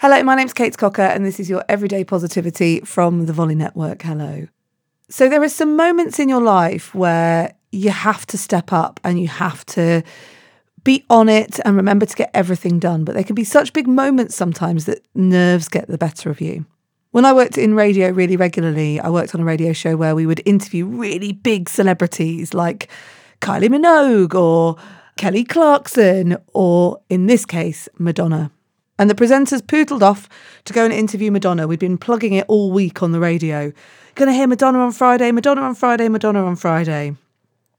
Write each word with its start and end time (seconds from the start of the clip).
Hello, 0.00 0.22
my 0.22 0.36
name's 0.36 0.52
Kate 0.52 0.78
Cocker, 0.78 1.02
and 1.02 1.26
this 1.26 1.40
is 1.40 1.50
your 1.50 1.64
Everyday 1.68 2.04
Positivity 2.04 2.78
from 2.82 3.26
the 3.26 3.32
Volley 3.32 3.56
Network. 3.56 4.02
Hello. 4.02 4.46
So, 5.08 5.28
there 5.28 5.42
are 5.42 5.48
some 5.48 5.74
moments 5.74 6.20
in 6.20 6.28
your 6.28 6.40
life 6.40 6.94
where 6.94 7.56
you 7.72 7.90
have 7.90 8.24
to 8.26 8.38
step 8.38 8.72
up 8.72 9.00
and 9.02 9.20
you 9.20 9.26
have 9.26 9.66
to 9.66 10.04
be 10.84 11.04
on 11.10 11.28
it 11.28 11.58
and 11.64 11.74
remember 11.74 12.06
to 12.06 12.14
get 12.14 12.30
everything 12.32 12.78
done. 12.78 13.02
But 13.02 13.16
there 13.16 13.24
can 13.24 13.34
be 13.34 13.42
such 13.42 13.72
big 13.72 13.88
moments 13.88 14.36
sometimes 14.36 14.84
that 14.84 15.04
nerves 15.16 15.66
get 15.66 15.88
the 15.88 15.98
better 15.98 16.30
of 16.30 16.40
you. 16.40 16.64
When 17.10 17.24
I 17.24 17.32
worked 17.32 17.58
in 17.58 17.74
radio 17.74 18.10
really 18.10 18.36
regularly, 18.36 19.00
I 19.00 19.10
worked 19.10 19.34
on 19.34 19.40
a 19.40 19.44
radio 19.44 19.72
show 19.72 19.96
where 19.96 20.14
we 20.14 20.26
would 20.26 20.42
interview 20.46 20.86
really 20.86 21.32
big 21.32 21.68
celebrities 21.68 22.54
like 22.54 22.88
Kylie 23.40 23.68
Minogue 23.68 24.36
or 24.36 24.76
Kelly 25.16 25.42
Clarkson, 25.42 26.36
or 26.54 27.00
in 27.10 27.26
this 27.26 27.44
case, 27.44 27.88
Madonna. 27.98 28.52
And 28.98 29.08
the 29.08 29.14
presenters 29.14 29.64
poodled 29.64 30.02
off 30.02 30.28
to 30.64 30.72
go 30.72 30.84
and 30.84 30.92
interview 30.92 31.30
Madonna. 31.30 31.68
We'd 31.68 31.78
been 31.78 31.98
plugging 31.98 32.32
it 32.32 32.44
all 32.48 32.72
week 32.72 33.02
on 33.02 33.12
the 33.12 33.20
radio. 33.20 33.72
Gonna 34.16 34.32
hear 34.32 34.48
Madonna 34.48 34.80
on 34.80 34.92
Friday, 34.92 35.30
Madonna 35.30 35.60
on 35.60 35.74
Friday, 35.74 36.08
Madonna 36.08 36.44
on 36.44 36.56
Friday. 36.56 37.14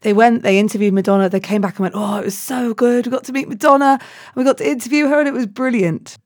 They 0.00 0.12
went, 0.12 0.42
they 0.42 0.58
interviewed 0.58 0.92
Madonna, 0.92 1.28
they 1.28 1.40
came 1.40 1.62
back 1.62 1.78
and 1.78 1.84
went, 1.84 1.94
Oh, 1.96 2.18
it 2.18 2.24
was 2.24 2.36
so 2.36 2.74
good. 2.74 3.06
We 3.06 3.12
got 3.12 3.24
to 3.24 3.32
meet 3.32 3.48
Madonna 3.48 3.98
and 4.00 4.36
we 4.36 4.44
got 4.44 4.58
to 4.58 4.68
interview 4.68 5.06
her 5.06 5.20
and 5.20 5.28
it 5.28 5.32
was 5.34 5.46
brilliant. 5.46 6.18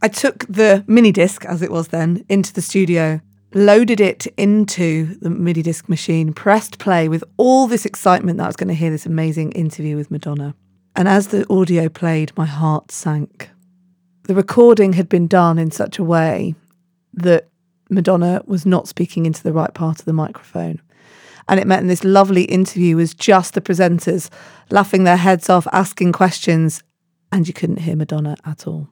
I 0.00 0.08
took 0.08 0.46
the 0.46 0.84
mini 0.86 1.10
disc, 1.10 1.44
as 1.44 1.60
it 1.62 1.72
was 1.72 1.88
then, 1.88 2.24
into 2.28 2.52
the 2.52 2.62
studio, 2.62 3.20
loaded 3.54 4.00
it 4.00 4.28
into 4.36 5.18
the 5.20 5.30
mini 5.30 5.62
disc 5.62 5.88
machine, 5.88 6.32
pressed 6.32 6.78
play 6.78 7.08
with 7.08 7.24
all 7.36 7.66
this 7.66 7.84
excitement 7.84 8.38
that 8.38 8.44
I 8.44 8.48
was 8.48 8.56
going 8.56 8.68
to 8.68 8.74
hear 8.74 8.90
this 8.90 9.06
amazing 9.06 9.50
interview 9.52 9.96
with 9.96 10.10
Madonna. 10.10 10.54
And 10.94 11.08
as 11.08 11.28
the 11.28 11.44
audio 11.50 11.88
played, 11.88 12.36
my 12.36 12.46
heart 12.46 12.92
sank 12.92 13.50
the 14.28 14.34
recording 14.34 14.92
had 14.92 15.08
been 15.08 15.26
done 15.26 15.58
in 15.58 15.70
such 15.70 15.98
a 15.98 16.04
way 16.04 16.54
that 17.14 17.48
Madonna 17.88 18.42
was 18.44 18.66
not 18.66 18.86
speaking 18.86 19.24
into 19.24 19.42
the 19.42 19.54
right 19.54 19.72
part 19.72 19.98
of 19.98 20.04
the 20.04 20.12
microphone. 20.12 20.82
And 21.48 21.58
it 21.58 21.66
meant 21.66 21.80
in 21.80 21.88
this 21.88 22.04
lovely 22.04 22.44
interview 22.44 22.96
was 22.96 23.14
just 23.14 23.54
the 23.54 23.62
presenters 23.62 24.28
laughing 24.70 25.04
their 25.04 25.16
heads 25.16 25.48
off, 25.48 25.66
asking 25.72 26.12
questions, 26.12 26.82
and 27.32 27.48
you 27.48 27.54
couldn't 27.54 27.78
hear 27.78 27.96
Madonna 27.96 28.36
at 28.44 28.66
all. 28.66 28.88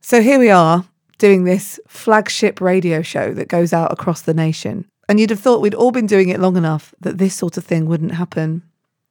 So 0.00 0.20
here 0.20 0.40
we 0.40 0.50
are 0.50 0.84
doing 1.16 1.44
this 1.44 1.78
flagship 1.86 2.60
radio 2.60 3.02
show 3.02 3.32
that 3.34 3.46
goes 3.46 3.72
out 3.72 3.92
across 3.92 4.22
the 4.22 4.34
nation. 4.34 4.84
And 5.08 5.20
you'd 5.20 5.30
have 5.30 5.38
thought 5.38 5.62
we'd 5.62 5.76
all 5.76 5.92
been 5.92 6.08
doing 6.08 6.28
it 6.28 6.40
long 6.40 6.56
enough 6.56 6.92
that 6.98 7.18
this 7.18 7.36
sort 7.36 7.56
of 7.56 7.64
thing 7.64 7.86
wouldn't 7.86 8.14
happen. 8.14 8.64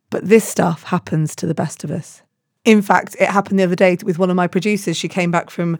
But 0.09 0.27
this 0.27 0.44
stuff 0.44 0.83
happens 0.83 1.33
to 1.38 1.47
the 1.47 1.55
best 1.55 1.86
of 1.86 1.92
us. 1.92 2.23
In 2.64 2.81
fact, 2.81 3.16
it 3.20 3.30
happened 3.30 3.59
the 3.59 3.64
other 3.64 3.76
day 3.76 3.98
with 4.04 4.20
one 4.20 4.30
of 4.30 4.36
my 4.36 4.48
producers. 4.48 4.95
She 4.95 5.08
came 5.08 5.31
back 5.31 5.50
from 5.50 5.80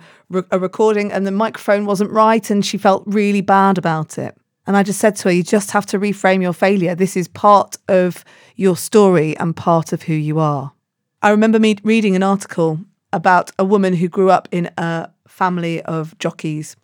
a 0.50 0.58
recording 0.58 1.12
and 1.12 1.28
the 1.28 1.32
microphone 1.32 1.86
wasn't 1.86 2.12
right 2.12 2.50
and 2.50 2.66
she 2.66 2.78
felt 2.78 3.04
really 3.06 3.42
bad 3.42 3.78
about 3.78 4.18
it. 4.18 4.36
And 4.66 4.76
I 4.76 4.84
just 4.84 5.00
said 5.00 5.16
to 5.18 5.30
her, 5.30 5.32
You 5.32 5.44
just 5.44 5.72
have 5.72 5.86
to 5.88 6.00
reframe 6.00 6.42
your 6.42 6.54
failure. 6.54 6.96
This 6.96 7.16
is 7.16 7.28
part 7.28 7.78
of 7.88 8.26
your 8.56 8.76
story 8.76 9.38
and 9.38 9.56
part 9.56 9.94
of 9.94 10.04
who 10.04 10.14
you 10.14 10.40
are. 10.40 10.74
I 11.22 11.30
remember 11.30 11.60
me 11.60 11.76
reading 11.84 12.16
an 12.16 12.24
article 12.24 12.80
about 13.14 13.52
a 13.60 13.66
woman 13.66 13.94
who 13.94 14.08
grew 14.08 14.32
up 14.32 14.48
in 14.52 14.72
a 14.78 15.10
family 15.28 15.82
of 15.84 16.18
jockeys. 16.18 16.76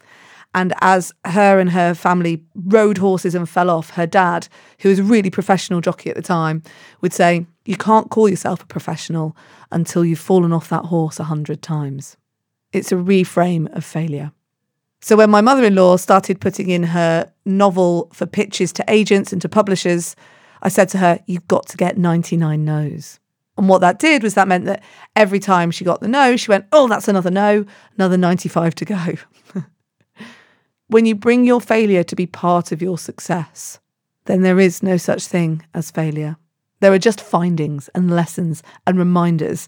And 0.58 0.73
as 0.81 1.13
her 1.23 1.59
and 1.59 1.69
her 1.69 1.94
family 1.94 2.41
rode 2.55 2.97
horses 2.97 3.36
and 3.36 3.47
fell 3.47 3.69
off, 3.69 3.91
her 3.91 4.08
dad, 4.08 4.47
who 4.80 4.89
was 4.89 4.97
a 4.97 5.03
really 5.03 5.30
professional 5.30 5.81
jockey 5.81 6.09
at 6.09 6.16
the 6.16 6.23
time, 6.23 6.63
would 7.00 7.13
say, 7.13 7.45
You 7.66 7.77
can't 7.77 8.09
call 8.09 8.27
yourself 8.27 8.63
a 8.63 8.66
professional 8.66 9.38
until 9.72 10.03
you've 10.03 10.17
fallen 10.17 10.52
off 10.52 10.69
that 10.69 10.85
horse 10.85 11.19
a 11.19 11.25
hundred 11.25 11.61
times. 11.61 12.17
It's 12.73 12.91
a 12.91 12.95
reframe 12.95 13.72
of 13.78 13.85
failure. 13.85 14.31
So 15.00 15.16
when 15.16 15.30
my 15.30 15.41
mother 15.41 15.63
in 15.63 15.75
law 15.75 15.95
started 15.95 16.41
putting 16.41 16.72
in 16.72 16.81
her 16.81 17.31
novel 17.45 18.09
for 18.11 18.25
pitches 18.25 18.73
to 18.73 18.85
agents 18.88 19.31
and 19.31 19.39
to 19.44 19.50
publishers, 19.50 20.16
I 20.63 20.69
said 20.69 20.89
to 20.89 20.97
her, 20.97 21.19
You've 21.28 21.47
got 21.47 21.67
to 21.67 21.78
get 21.78 22.00
99 22.00 22.66
no's. 22.66 23.19
And 23.59 23.69
what 23.69 23.81
that 23.81 24.00
did 24.00 24.24
was 24.24 24.34
that 24.34 24.47
meant 24.47 24.66
that 24.66 24.84
every 25.16 25.39
time 25.39 25.69
she 25.69 25.85
got 25.85 26.01
the 26.01 26.07
no, 26.07 26.35
she 26.35 26.50
went, 26.50 26.66
Oh, 26.72 26.88
that's 26.88 27.07
another 27.07 27.29
no, 27.29 27.63
another 27.95 28.18
95 28.18 28.74
to 28.74 28.85
go. 28.85 29.13
when 30.88 31.06
you 31.06 31.16
bring 31.16 31.46
your 31.46 31.62
failure 31.62 32.03
to 32.03 32.16
be 32.16 32.25
part 32.25 32.72
of 32.72 32.81
your 32.81 32.98
success, 32.98 33.80
then 34.25 34.42
there 34.42 34.59
is 34.59 34.84
no 34.84 34.98
such 34.98 35.25
thing 35.28 35.66
as 35.74 35.92
failure. 35.92 36.38
There 36.80 36.94
are 36.94 37.00
just 37.00 37.22
findings 37.22 37.90
and 37.90 38.12
lessons 38.12 38.62
and 38.86 38.98
reminders 38.98 39.68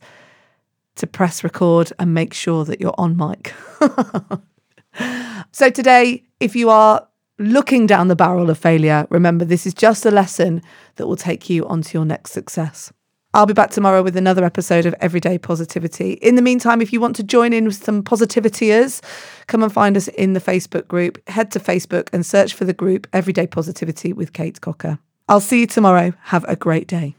to 0.95 1.07
press 1.07 1.43
record 1.43 1.91
and 1.97 2.13
make 2.13 2.33
sure 2.33 2.65
that 2.65 2.79
you're 2.79 2.95
on 2.97 3.17
mic. 3.17 3.53
so, 5.51 5.69
today, 5.69 6.23
if 6.39 6.55
you 6.55 6.69
are 6.69 7.07
looking 7.39 7.87
down 7.87 8.09
the 8.09 8.15
barrel 8.15 8.49
of 8.49 8.57
failure, 8.57 9.07
remember 9.09 9.45
this 9.45 9.65
is 9.65 9.73
just 9.73 10.05
a 10.05 10.11
lesson 10.11 10.61
that 10.97 11.07
will 11.07 11.15
take 11.15 11.49
you 11.49 11.65
onto 11.67 11.97
your 11.97 12.05
next 12.05 12.31
success. 12.31 12.91
I'll 13.31 13.45
be 13.45 13.53
back 13.53 13.69
tomorrow 13.69 14.01
with 14.01 14.17
another 14.17 14.43
episode 14.43 14.87
of 14.87 14.95
Everyday 14.99 15.37
Positivity. 15.37 16.13
In 16.13 16.33
the 16.33 16.41
meantime, 16.41 16.81
if 16.81 16.91
you 16.91 16.99
want 16.99 17.15
to 17.17 17.23
join 17.23 17.53
in 17.53 17.65
with 17.65 17.83
some 17.83 18.01
positivitiers, 18.01 19.03
come 19.45 19.61
and 19.61 19.71
find 19.71 19.95
us 19.95 20.07
in 20.07 20.33
the 20.33 20.41
Facebook 20.41 20.87
group. 20.87 21.19
Head 21.29 21.51
to 21.51 21.59
Facebook 21.59 22.09
and 22.11 22.25
search 22.25 22.55
for 22.55 22.65
the 22.65 22.73
group 22.73 23.05
Everyday 23.13 23.45
Positivity 23.45 24.13
with 24.13 24.33
Kate 24.33 24.59
Cocker. 24.61 24.97
I'll 25.27 25.41
see 25.41 25.59
you 25.59 25.67
tomorrow. 25.67 26.13
Have 26.23 26.43
a 26.45 26.55
great 26.55 26.87
day. 26.87 27.15